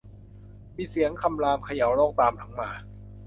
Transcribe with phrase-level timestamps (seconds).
[0.75, 2.69] มีเสียงคำรามเขย่าโลกตามหลังมา